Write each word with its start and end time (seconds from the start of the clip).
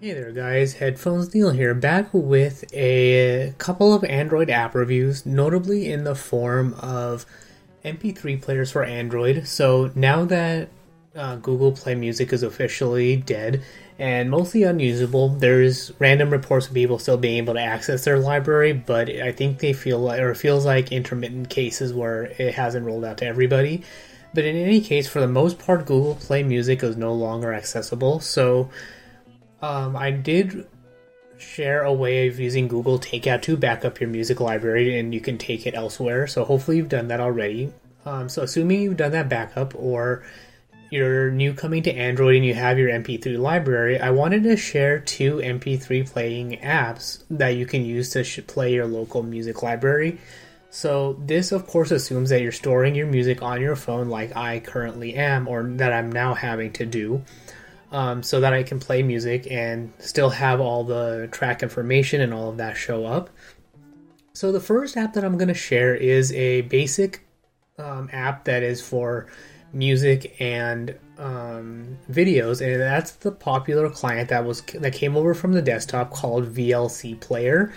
Hey 0.00 0.12
there, 0.12 0.30
guys. 0.30 0.74
Headphones 0.74 1.34
Neil 1.34 1.50
here, 1.50 1.74
back 1.74 2.10
with 2.12 2.64
a 2.72 3.52
couple 3.58 3.92
of 3.92 4.04
Android 4.04 4.48
app 4.48 4.76
reviews, 4.76 5.26
notably 5.26 5.90
in 5.90 6.04
the 6.04 6.14
form 6.14 6.74
of 6.74 7.26
MP3 7.84 8.40
players 8.40 8.70
for 8.70 8.84
Android. 8.84 9.48
So 9.48 9.90
now 9.96 10.24
that 10.26 10.68
uh, 11.16 11.34
Google 11.34 11.72
Play 11.72 11.96
Music 11.96 12.32
is 12.32 12.44
officially 12.44 13.16
dead 13.16 13.64
and 13.98 14.30
mostly 14.30 14.62
unusable. 14.62 15.30
There's 15.30 15.90
random 15.98 16.30
reports 16.30 16.68
of 16.68 16.74
people 16.74 17.00
still 17.00 17.18
being 17.18 17.38
able 17.38 17.54
to 17.54 17.60
access 17.60 18.04
their 18.04 18.20
library, 18.20 18.74
but 18.74 19.10
I 19.10 19.32
think 19.32 19.58
they 19.58 19.72
feel 19.72 19.98
like, 19.98 20.20
or 20.20 20.32
feels 20.36 20.64
like 20.64 20.92
intermittent 20.92 21.50
cases 21.50 21.92
where 21.92 22.26
it 22.38 22.54
hasn't 22.54 22.86
rolled 22.86 23.04
out 23.04 23.18
to 23.18 23.26
everybody. 23.26 23.82
But 24.32 24.44
in 24.44 24.54
any 24.54 24.80
case, 24.80 25.08
for 25.08 25.18
the 25.18 25.26
most 25.26 25.58
part, 25.58 25.86
Google 25.86 26.14
Play 26.14 26.44
Music 26.44 26.84
is 26.84 26.96
no 26.96 27.12
longer 27.12 27.52
accessible. 27.52 28.20
So 28.20 28.70
um, 29.62 29.96
I 29.96 30.10
did 30.10 30.66
share 31.38 31.82
a 31.82 31.92
way 31.92 32.26
of 32.28 32.38
using 32.38 32.68
Google 32.68 32.98
Takeout 32.98 33.42
to 33.42 33.56
back 33.56 33.84
up 33.84 34.00
your 34.00 34.10
music 34.10 34.40
library, 34.40 34.98
and 34.98 35.14
you 35.14 35.20
can 35.20 35.38
take 35.38 35.66
it 35.66 35.74
elsewhere. 35.74 36.26
So 36.26 36.44
hopefully 36.44 36.76
you've 36.76 36.88
done 36.88 37.08
that 37.08 37.20
already. 37.20 37.72
Um, 38.04 38.28
so 38.28 38.42
assuming 38.42 38.82
you've 38.82 38.96
done 38.96 39.12
that 39.12 39.28
backup, 39.28 39.74
or 39.76 40.24
you're 40.90 41.30
new 41.30 41.52
coming 41.52 41.82
to 41.82 41.92
Android 41.92 42.36
and 42.36 42.46
you 42.46 42.54
have 42.54 42.78
your 42.78 42.90
MP3 42.90 43.38
library, 43.38 44.00
I 44.00 44.10
wanted 44.10 44.44
to 44.44 44.56
share 44.56 45.00
two 45.00 45.36
MP3 45.36 46.10
playing 46.10 46.58
apps 46.62 47.22
that 47.30 47.50
you 47.50 47.66
can 47.66 47.84
use 47.84 48.10
to 48.10 48.24
sh- 48.24 48.40
play 48.46 48.72
your 48.72 48.86
local 48.86 49.22
music 49.22 49.62
library. 49.62 50.18
So, 50.70 51.18
this 51.24 51.52
of 51.52 51.66
course 51.66 51.90
assumes 51.90 52.30
that 52.30 52.42
you're 52.42 52.52
storing 52.52 52.94
your 52.94 53.06
music 53.06 53.42
on 53.42 53.60
your 53.60 53.76
phone, 53.76 54.08
like 54.08 54.36
I 54.36 54.60
currently 54.60 55.14
am, 55.14 55.48
or 55.48 55.62
that 55.62 55.92
I'm 55.92 56.12
now 56.12 56.34
having 56.34 56.72
to 56.74 56.86
do, 56.86 57.22
um, 57.92 58.22
so 58.22 58.40
that 58.40 58.52
I 58.52 58.62
can 58.62 58.78
play 58.78 59.02
music 59.02 59.50
and 59.50 59.92
still 59.98 60.30
have 60.30 60.60
all 60.60 60.84
the 60.84 61.28
track 61.32 61.62
information 61.62 62.20
and 62.20 62.34
all 62.34 62.50
of 62.50 62.58
that 62.58 62.76
show 62.76 63.06
up. 63.06 63.30
So, 64.32 64.52
the 64.52 64.60
first 64.60 64.96
app 64.96 65.14
that 65.14 65.24
I'm 65.24 65.36
going 65.36 65.48
to 65.48 65.54
share 65.54 65.94
is 65.94 66.32
a 66.32 66.60
basic 66.62 67.26
um, 67.78 68.08
app 68.12 68.44
that 68.44 68.62
is 68.62 68.80
for 68.80 69.26
music 69.72 70.36
and 70.40 70.96
um, 71.18 71.98
videos, 72.10 72.60
and 72.60 72.80
that's 72.80 73.12
the 73.12 73.32
popular 73.32 73.90
client 73.90 74.28
that 74.28 74.44
was 74.44 74.62
that 74.62 74.92
came 74.92 75.16
over 75.16 75.34
from 75.34 75.52
the 75.52 75.62
desktop 75.62 76.10
called 76.12 76.54
VLC 76.54 77.18
Player. 77.18 77.72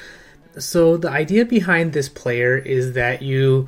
So 0.59 0.97
the 0.97 1.09
idea 1.09 1.45
behind 1.45 1.93
this 1.93 2.09
player 2.09 2.57
is 2.57 2.93
that 2.93 3.21
you. 3.21 3.67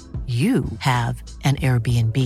you 0.31 0.63
have 0.79 1.21
an 1.43 1.57
Airbnb. 1.57 2.17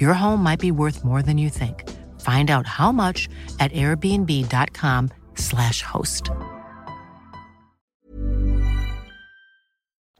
Your 0.00 0.14
home 0.14 0.42
might 0.42 0.60
be 0.60 0.70
worth 0.70 1.04
more 1.04 1.20
than 1.22 1.36
you 1.38 1.50
think. 1.50 1.90
Find 2.20 2.50
out 2.50 2.68
how 2.68 2.92
much 2.92 3.28
at 3.58 3.72
airbnb.com/slash 3.72 5.82
host. 5.82 6.30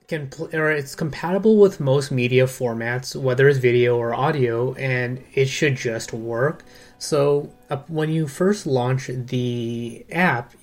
Can 0.09 0.31
pl- 0.31 0.51
or 0.53 0.73
it's 0.73 0.97
compatible 0.97 1.59
with 1.59 1.79
most 1.81 2.11
media 2.11 2.47
formats, 2.47 3.15
whether 3.15 3.49
it's 3.49 3.59
video 3.59 3.97
or 3.97 4.15
audio, 4.15 4.75
and 4.75 5.23
it 5.35 5.47
should 5.47 5.77
just 5.77 6.13
work. 6.13 6.65
So 6.99 7.53
uh, 7.71 7.77
when 7.87 8.11
you 8.11 8.27
first 8.27 8.67
launch 8.67 9.07
the 9.07 10.05
app, 10.11 10.55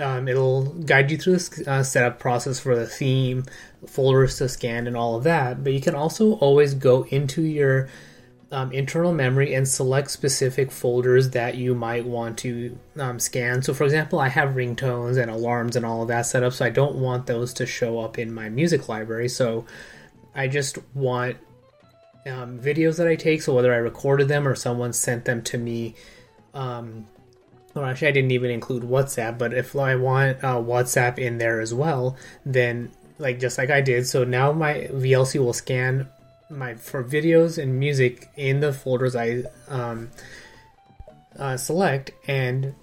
um, 0.00 0.28
it'll 0.28 0.64
guide 0.64 1.10
you 1.10 1.16
through 1.16 1.38
the 1.38 1.70
uh, 1.70 1.82
setup 1.82 2.18
process 2.18 2.58
for 2.58 2.74
the 2.74 2.86
theme, 2.86 3.44
folders 3.86 4.38
to 4.38 4.48
scan, 4.48 4.86
and 4.86 4.96
all 4.96 5.16
of 5.16 5.24
that. 5.24 5.62
But 5.62 5.72
you 5.72 5.80
can 5.80 5.94
also 5.94 6.32
always 6.34 6.74
go 6.74 7.04
into 7.04 7.42
your 7.42 7.88
um, 8.50 8.72
internal 8.72 9.12
memory 9.12 9.54
and 9.54 9.66
select 9.66 10.10
specific 10.10 10.70
folders 10.70 11.30
that 11.30 11.56
you 11.56 11.74
might 11.74 12.04
want 12.04 12.38
to 12.38 12.78
um, 12.98 13.18
scan. 13.18 13.62
So, 13.62 13.74
for 13.74 13.84
example, 13.84 14.20
I 14.20 14.28
have 14.28 14.50
ringtones 14.50 15.20
and 15.20 15.30
alarms 15.30 15.76
and 15.76 15.86
all 15.86 16.02
of 16.02 16.08
that 16.08 16.22
set 16.22 16.42
up, 16.42 16.52
so 16.52 16.64
I 16.64 16.70
don't 16.70 16.96
want 16.96 17.26
those 17.26 17.52
to 17.54 17.66
show 17.66 18.00
up 18.00 18.18
in 18.18 18.32
my 18.32 18.48
music 18.48 18.88
library. 18.88 19.28
So, 19.28 19.64
I 20.34 20.48
just 20.48 20.78
want 20.94 21.36
um, 22.26 22.58
videos 22.58 22.96
that 22.96 23.06
I 23.06 23.16
take, 23.16 23.42
so 23.42 23.54
whether 23.54 23.72
I 23.72 23.78
recorded 23.78 24.28
them 24.28 24.48
or 24.48 24.54
someone 24.54 24.92
sent 24.92 25.24
them 25.24 25.42
to 25.42 25.58
me. 25.58 25.94
Um, 26.52 27.06
actually, 27.82 28.08
I 28.08 28.12
didn't 28.12 28.30
even 28.30 28.50
include 28.50 28.84
WhatsApp, 28.84 29.38
but 29.38 29.52
if 29.52 29.74
I 29.74 29.96
want 29.96 30.44
uh, 30.44 30.56
WhatsApp 30.56 31.18
in 31.18 31.38
there 31.38 31.60
as 31.60 31.74
well, 31.74 32.16
then 32.44 32.92
like 33.18 33.40
just 33.40 33.58
like 33.58 33.70
I 33.70 33.80
did, 33.80 34.06
so 34.06 34.24
now 34.24 34.52
my 34.52 34.88
VLC 34.92 35.38
will 35.40 35.52
scan 35.52 36.08
my 36.50 36.74
for 36.74 37.02
videos 37.02 37.60
and 37.60 37.78
music 37.78 38.28
in 38.36 38.60
the 38.60 38.72
folders 38.72 39.16
I 39.16 39.42
um, 39.68 40.10
uh, 41.38 41.56
select 41.56 42.12
and 42.28 42.74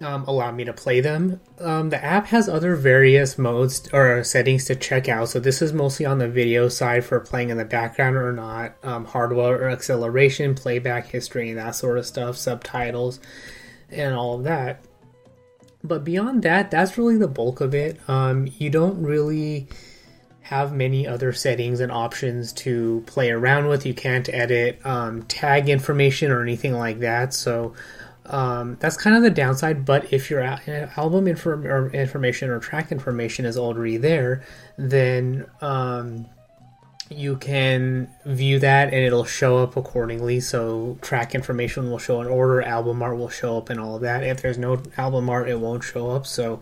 um, 0.00 0.24
allow 0.26 0.50
me 0.50 0.64
to 0.64 0.72
play 0.72 1.00
them. 1.00 1.40
Um, 1.60 1.90
the 1.90 2.02
app 2.02 2.26
has 2.26 2.48
other 2.48 2.74
various 2.74 3.38
modes 3.38 3.88
or 3.92 4.24
settings 4.24 4.64
to 4.66 4.74
check 4.74 5.08
out. 5.08 5.28
So 5.28 5.40
this 5.40 5.62
is 5.62 5.72
mostly 5.72 6.06
on 6.06 6.18
the 6.18 6.28
video 6.28 6.68
side 6.68 7.04
for 7.04 7.20
playing 7.20 7.50
in 7.50 7.56
the 7.56 7.64
background 7.64 8.16
or 8.16 8.32
not, 8.32 8.74
um, 8.82 9.04
hardware 9.04 9.62
or 9.62 9.70
acceleration, 9.70 10.54
playback 10.54 11.06
history, 11.06 11.50
and 11.50 11.58
that 11.58 11.76
sort 11.76 11.98
of 11.98 12.06
stuff, 12.06 12.36
subtitles, 12.36 13.20
and 13.92 14.14
all 14.14 14.34
of 14.34 14.44
that. 14.44 14.84
But 15.84 16.04
beyond 16.04 16.42
that, 16.42 16.70
that's 16.70 16.96
really 16.96 17.18
the 17.18 17.28
bulk 17.28 17.60
of 17.60 17.74
it. 17.74 17.98
Um, 18.08 18.48
you 18.58 18.70
don't 18.70 19.02
really 19.02 19.68
have 20.42 20.72
many 20.72 21.06
other 21.06 21.32
settings 21.32 21.80
and 21.80 21.90
options 21.90 22.52
to 22.52 23.02
play 23.06 23.30
around 23.30 23.68
with. 23.68 23.86
You 23.86 23.94
can't 23.94 24.28
edit 24.28 24.84
um, 24.84 25.22
tag 25.22 25.68
information 25.68 26.30
or 26.30 26.42
anything 26.42 26.74
like 26.74 27.00
that. 27.00 27.34
So 27.34 27.74
um, 28.26 28.76
that's 28.80 28.96
kind 28.96 29.16
of 29.16 29.22
the 29.22 29.30
downside. 29.30 29.84
But 29.84 30.12
if 30.12 30.30
your 30.30 30.40
album 30.42 31.26
inform- 31.26 31.66
or 31.66 31.90
information 31.90 32.50
or 32.50 32.60
track 32.60 32.92
information 32.92 33.44
is 33.44 33.56
already 33.56 33.96
there, 33.96 34.44
then 34.76 35.46
um, 35.60 36.26
you 37.10 37.36
can 37.36 38.08
view 38.24 38.58
that 38.60 38.88
and 38.88 38.96
it'll 38.96 39.24
show 39.24 39.58
up 39.58 39.76
accordingly. 39.76 40.40
So 40.40 40.98
track 41.02 41.34
information 41.34 41.90
will 41.90 41.98
show 41.98 42.20
in 42.20 42.26
order, 42.26 42.62
album 42.62 43.02
art 43.02 43.16
will 43.18 43.28
show 43.28 43.58
up, 43.58 43.70
and 43.70 43.78
all 43.78 43.96
of 43.96 44.02
that. 44.02 44.22
If 44.22 44.42
there's 44.42 44.58
no 44.58 44.82
album 44.96 45.28
art, 45.28 45.48
it 45.48 45.58
won't 45.58 45.84
show 45.84 46.10
up. 46.10 46.26
So 46.26 46.60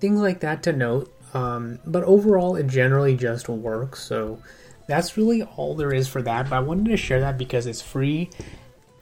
things 0.00 0.20
like 0.20 0.40
that 0.40 0.62
to 0.64 0.72
note. 0.72 1.12
Um, 1.34 1.78
but 1.86 2.04
overall, 2.04 2.56
it 2.56 2.66
generally 2.66 3.16
just 3.16 3.48
works. 3.48 4.02
So 4.02 4.42
that's 4.86 5.16
really 5.16 5.42
all 5.42 5.74
there 5.74 5.92
is 5.92 6.08
for 6.08 6.22
that. 6.22 6.50
But 6.50 6.56
I 6.56 6.60
wanted 6.60 6.86
to 6.90 6.96
share 6.96 7.20
that 7.20 7.38
because 7.38 7.66
it's 7.66 7.82
free 7.82 8.30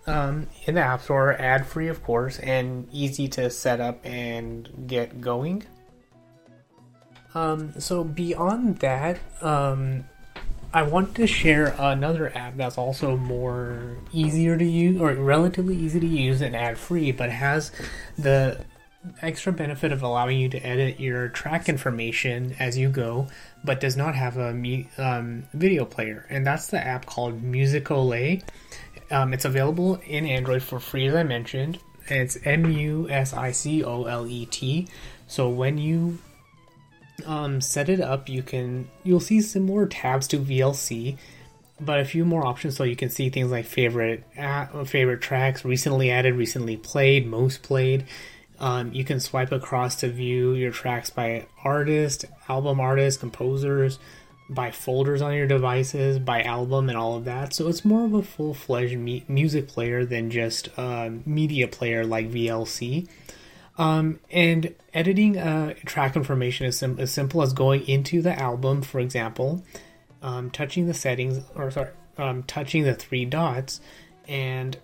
um, 0.06 0.46
in 0.66 0.74
the 0.74 0.80
App 0.80 1.02
Store, 1.02 1.32
ad 1.34 1.66
free, 1.66 1.88
of 1.88 2.02
course, 2.02 2.38
and 2.38 2.88
easy 2.92 3.28
to 3.28 3.50
set 3.50 3.80
up 3.80 4.04
and 4.04 4.86
get 4.86 5.20
going. 5.20 5.64
Um, 7.34 7.78
so 7.80 8.02
beyond 8.02 8.78
that, 8.78 9.18
um, 9.40 10.04
I 10.72 10.82
want 10.82 11.16
to 11.16 11.26
share 11.26 11.74
another 11.78 12.30
app 12.36 12.56
that's 12.56 12.78
also 12.78 13.16
more 13.16 13.96
easier 14.12 14.56
to 14.56 14.64
use 14.64 15.00
or 15.00 15.12
relatively 15.14 15.76
easy 15.76 15.98
to 15.98 16.06
use 16.06 16.40
and 16.40 16.54
ad 16.54 16.78
free, 16.78 17.10
but 17.10 17.30
has 17.30 17.72
the 18.16 18.64
extra 19.20 19.52
benefit 19.52 19.90
of 19.90 20.02
allowing 20.02 20.38
you 20.38 20.48
to 20.48 20.64
edit 20.64 21.00
your 21.00 21.28
track 21.28 21.68
information 21.68 22.54
as 22.60 22.78
you 22.78 22.88
go, 22.88 23.26
but 23.64 23.80
does 23.80 23.96
not 23.96 24.14
have 24.14 24.36
a 24.36 24.50
um, 24.98 25.44
video 25.54 25.84
player, 25.84 26.26
and 26.30 26.46
that's 26.46 26.68
the 26.68 26.78
app 26.78 27.04
called 27.04 27.42
Musicolet. 27.42 28.44
Um, 29.10 29.34
it's 29.34 29.44
available 29.44 29.96
in 30.06 30.24
Android 30.24 30.62
for 30.62 30.78
free, 30.78 31.08
as 31.08 31.16
I 31.16 31.24
mentioned. 31.24 31.80
It's 32.06 32.38
M 32.44 32.70
U 32.70 33.08
S 33.10 33.32
I 33.32 33.50
C 33.50 33.82
O 33.82 34.04
L 34.04 34.26
E 34.26 34.46
T. 34.46 34.86
So 35.26 35.48
when 35.48 35.78
you 35.78 36.18
um, 37.26 37.60
set 37.60 37.88
it 37.88 38.00
up, 38.00 38.28
you 38.28 38.42
can 38.42 38.88
you'll 39.04 39.20
see 39.20 39.40
similar 39.40 39.86
tabs 39.86 40.28
to 40.28 40.38
VLC, 40.38 41.16
but 41.80 42.00
a 42.00 42.04
few 42.04 42.24
more 42.24 42.46
options. 42.46 42.76
So 42.76 42.84
you 42.84 42.96
can 42.96 43.10
see 43.10 43.30
things 43.30 43.50
like 43.50 43.64
favorite 43.64 44.24
uh, 44.38 44.84
favorite 44.84 45.20
tracks, 45.20 45.64
recently 45.64 46.10
added, 46.10 46.34
recently 46.34 46.76
played, 46.76 47.26
most 47.26 47.62
played. 47.62 48.06
Um, 48.58 48.92
you 48.92 49.04
can 49.04 49.20
swipe 49.20 49.52
across 49.52 49.96
to 49.96 50.08
view 50.08 50.52
your 50.52 50.70
tracks 50.70 51.08
by 51.08 51.46
artist, 51.64 52.26
album 52.46 52.78
artist, 52.78 53.20
composers, 53.20 53.98
by 54.50 54.70
folders 54.70 55.22
on 55.22 55.34
your 55.34 55.46
devices, 55.46 56.18
by 56.18 56.42
album, 56.42 56.88
and 56.88 56.98
all 56.98 57.16
of 57.16 57.24
that. 57.24 57.54
So 57.54 57.68
it's 57.68 57.84
more 57.84 58.04
of 58.04 58.12
a 58.12 58.22
full 58.22 58.52
fledged 58.52 58.98
me- 58.98 59.24
music 59.28 59.68
player 59.68 60.04
than 60.04 60.30
just 60.30 60.68
a 60.76 61.10
media 61.24 61.68
player 61.68 62.04
like 62.04 62.30
VLC. 62.30 63.08
Um, 63.80 64.20
and 64.30 64.74
editing 64.92 65.38
uh, 65.38 65.72
track 65.86 66.14
information 66.14 66.66
is 66.66 66.76
sim- 66.76 66.98
as 67.00 67.10
simple 67.10 67.40
as 67.40 67.54
going 67.54 67.88
into 67.88 68.20
the 68.20 68.38
album, 68.38 68.82
for 68.82 69.00
example, 69.00 69.64
um, 70.20 70.50
touching 70.50 70.86
the 70.86 70.92
settings, 70.92 71.42
or 71.54 71.70
sorry, 71.70 71.88
um, 72.18 72.42
touching 72.42 72.84
the 72.84 72.94
three 72.94 73.24
dots, 73.24 73.80
and 74.28 74.76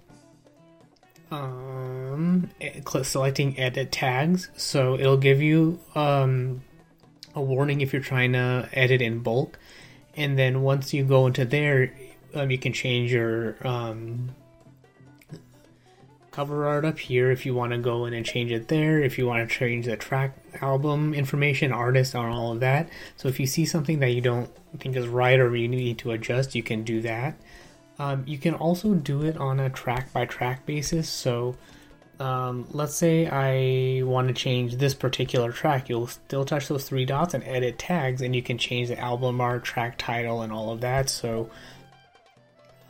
um, 1.31 2.49
selecting 3.03 3.59
edit 3.61 3.93
tags. 3.93 4.49
So 4.57 4.95
it'll 4.95 5.19
give 5.19 5.43
you 5.43 5.79
um, 5.95 6.63
a 7.35 7.43
warning 7.43 7.83
if 7.83 7.93
you're 7.93 8.01
trying 8.01 8.33
to 8.33 8.67
edit 8.73 9.03
in 9.03 9.19
bulk. 9.19 9.59
And 10.17 10.39
then 10.39 10.63
once 10.63 10.95
you 10.95 11.05
go 11.05 11.27
into 11.27 11.45
there, 11.45 11.93
um, 12.35 12.51
you 12.51 12.57
can 12.57 12.73
change 12.73 13.13
your 13.13 13.59
um, 13.61 14.35
cover 16.37 16.67
art 16.67 16.85
up 16.85 16.99
here 16.99 17.31
if 17.31 17.47
you 17.47 17.55
want 17.55 17.73
to 17.73 17.79
go 17.79 18.05
in 18.05 18.13
and 18.13 18.27
change 18.27 18.53
it 18.53 18.69
there. 18.69 19.01
If 19.01 19.17
you 19.17 19.27
want 19.27 19.49
to 19.49 19.57
change 19.57 19.87
the 19.87 19.97
track, 19.97 20.37
album 20.61 21.15
information, 21.15 21.73
artist, 21.73 22.15
on 22.15 22.31
all 22.31 22.53
of 22.53 22.61
that. 22.61 22.91
So 23.17 23.29
if 23.29 23.41
you 23.41 23.47
see 23.47 23.65
something 23.65 24.01
that 24.01 24.11
you 24.11 24.21
don't 24.21 24.51
think 24.79 24.97
is 24.97 25.09
right 25.09 25.41
or 25.41 25.57
you 25.57 25.67
need 25.67 25.97
to 26.01 26.11
adjust, 26.11 26.55
you 26.55 26.63
can 26.63 26.85
do 26.85 27.01
that. 27.01 27.37
Um, 27.99 28.23
you 28.27 28.37
can 28.37 28.53
also 28.53 28.93
do 28.93 29.23
it 29.23 29.39
on 29.39 29.59
a 29.59 29.71
track 29.71 30.13
by 30.13 30.27
track 30.27 30.67
basis. 30.67 31.09
So 31.09 31.57
um, 32.21 32.67
let's 32.71 32.95
say 32.95 33.27
I 33.27 34.03
want 34.05 34.29
to 34.29 34.35
change 34.35 34.77
this 34.77 34.93
particular 34.93 35.53
track. 35.53 35.89
You'll 35.89 36.07
still 36.07 36.45
touch 36.45 36.69
those 36.69 36.87
three 36.87 37.07
dots 37.07 37.33
and 37.33 37.45
edit 37.45 37.79
tags, 37.79 38.21
and 38.21 38.37
you 38.37 38.43
can 38.43 38.59
change 38.59 38.89
the 38.89 38.99
album 38.99 39.41
art, 39.41 39.65
track 39.65 39.97
title, 39.97 40.43
and 40.43 40.53
all 40.53 40.71
of 40.71 40.83
that. 40.83 41.09
So 41.09 41.49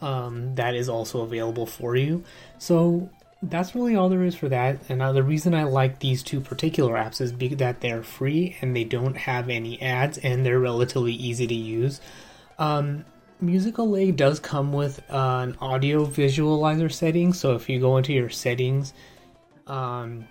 um, 0.02 0.56
that 0.56 0.74
is 0.74 0.88
also 0.88 1.20
available 1.20 1.66
for 1.66 1.94
you. 1.94 2.24
So 2.58 3.08
that's 3.42 3.74
really 3.74 3.94
all 3.96 4.08
there 4.08 4.22
is 4.22 4.34
for 4.34 4.48
that. 4.48 4.78
And 4.88 5.02
uh, 5.02 5.12
the 5.12 5.22
reason 5.22 5.54
I 5.54 5.64
like 5.64 5.98
these 5.98 6.22
two 6.22 6.40
particular 6.40 6.94
apps 6.94 7.20
is 7.20 7.32
be- 7.32 7.54
that 7.54 7.80
they're 7.80 8.02
free 8.02 8.56
and 8.60 8.74
they 8.74 8.84
don't 8.84 9.16
have 9.16 9.48
any 9.48 9.80
ads 9.80 10.18
and 10.18 10.44
they're 10.44 10.60
relatively 10.60 11.12
easy 11.12 11.46
to 11.46 11.54
use. 11.54 12.00
Um, 12.58 13.04
Musicolet 13.40 14.16
does 14.16 14.40
come 14.40 14.72
with 14.72 15.00
uh, 15.10 15.40
an 15.42 15.56
audio 15.60 16.06
visualizer 16.06 16.90
setting, 16.90 17.34
so 17.34 17.54
if 17.54 17.68
you 17.68 17.78
go 17.78 17.98
into 17.98 18.14
your 18.14 18.30
settings, 18.30 18.94
um, 19.66 20.26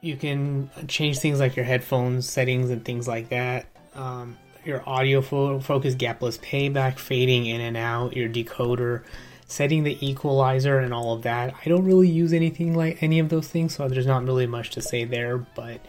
you 0.00 0.16
can 0.16 0.68
change 0.88 1.18
things 1.18 1.38
like 1.38 1.54
your 1.54 1.64
headphones 1.64 2.28
settings 2.28 2.70
and 2.70 2.84
things 2.84 3.06
like 3.06 3.28
that. 3.28 3.66
Um, 3.94 4.36
your 4.64 4.82
audio 4.88 5.20
fo- 5.20 5.60
focus, 5.60 5.94
gapless 5.94 6.42
playback, 6.42 6.98
fading 6.98 7.46
in 7.46 7.60
and 7.60 7.76
out, 7.76 8.16
your 8.16 8.28
decoder, 8.28 9.04
setting 9.46 9.84
the 9.84 9.96
equalizer, 10.06 10.78
and 10.78 10.92
all 10.92 11.14
of 11.14 11.22
that. 11.22 11.54
I 11.64 11.68
don't 11.68 11.84
really 11.84 12.08
use 12.08 12.32
anything 12.32 12.74
like 12.74 13.02
any 13.02 13.18
of 13.18 13.28
those 13.28 13.48
things, 13.48 13.74
so 13.74 13.88
there's 13.88 14.06
not 14.06 14.24
really 14.24 14.46
much 14.46 14.70
to 14.70 14.82
say 14.82 15.04
there, 15.04 15.38
but 15.38 15.80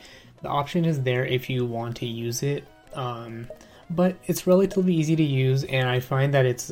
the 0.42 0.50
option 0.50 0.86
is 0.86 1.02
there 1.02 1.26
if 1.26 1.50
you 1.50 1.66
want 1.66 1.98
to 1.98 2.06
use 2.06 2.44
it. 2.44 2.66
Um, 2.94 3.48
but 3.90 4.16
it's 4.26 4.46
relatively 4.46 4.94
easy 4.94 5.16
to 5.16 5.24
use, 5.24 5.64
and 5.64 5.88
I 5.88 6.00
find 6.00 6.34
that 6.34 6.46
it's 6.46 6.72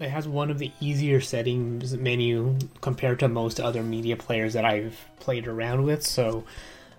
it 0.00 0.10
has 0.10 0.28
one 0.28 0.50
of 0.50 0.58
the 0.58 0.70
easier 0.80 1.20
settings 1.20 1.96
menu 1.96 2.56
compared 2.80 3.18
to 3.20 3.28
most 3.28 3.58
other 3.58 3.82
media 3.82 4.16
players 4.16 4.52
that 4.52 4.64
I've 4.64 4.96
played 5.18 5.48
around 5.48 5.82
with. 5.82 6.06
So 6.06 6.44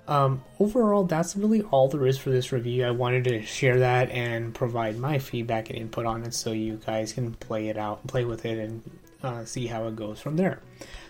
um, 0.07 0.43
overall, 0.59 1.03
that's 1.03 1.35
really 1.35 1.61
all 1.61 1.87
there 1.87 2.05
is 2.07 2.17
for 2.17 2.29
this 2.29 2.51
review. 2.51 2.83
I 2.83 2.91
wanted 2.91 3.25
to 3.25 3.41
share 3.43 3.79
that 3.79 4.09
and 4.09 4.53
provide 4.53 4.97
my 4.97 5.19
feedback 5.19 5.69
and 5.69 5.77
input 5.77 6.05
on 6.05 6.23
it, 6.23 6.33
so 6.33 6.51
you 6.51 6.81
guys 6.85 7.13
can 7.13 7.35
play 7.35 7.69
it 7.69 7.77
out, 7.77 8.05
play 8.07 8.25
with 8.25 8.43
it, 8.45 8.57
and 8.57 8.81
uh, 9.23 9.45
see 9.45 9.67
how 9.67 9.87
it 9.87 9.95
goes 9.95 10.19
from 10.19 10.37
there. 10.37 10.61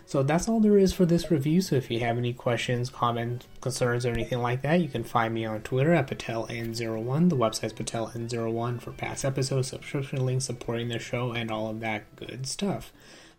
So 0.06 0.24
that's 0.24 0.50
all 0.50 0.60
there 0.60 0.78
is 0.78 0.92
for 0.92 1.06
this 1.06 1.30
review. 1.30 1.62
So 1.62 1.76
if 1.76 1.92
you 1.92 2.00
have 2.00 2.18
any 2.18 2.34
questions, 2.34 2.90
comments, 2.90 3.48
concerns, 3.62 4.06
or 4.06 4.12
anything 4.12 4.40
like 4.40 4.64
that, 4.64 4.82
you 4.82 4.88
can 4.88 5.04
find 5.04 5.34
me 5.34 5.46
on 5.46 5.62
Twitter 5.62 5.94
at 5.94 6.08
PatelN01. 6.08 7.30
The 7.30 7.38
website's 7.38 7.74
PatelN01 7.74 8.82
for 8.82 8.92
past 8.92 9.24
episodes, 9.24 9.68
subscription 9.68 10.26
links, 10.26 10.46
supporting 10.46 10.90
the 10.90 10.98
show, 10.98 11.32
and 11.32 11.52
all 11.52 11.70
of 11.70 11.80
that 11.82 12.16
good 12.16 12.48
stuff. 12.48 12.92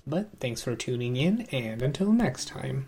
But 0.06 0.28
thanks 0.38 0.62
for 0.62 0.76
tuning 0.76 1.16
in, 1.16 1.42
and 1.50 1.82
until 1.82 2.12
next 2.12 2.46
time. 2.46 2.86